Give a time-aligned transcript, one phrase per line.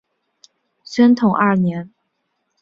[0.83, 1.91] 宣统二年。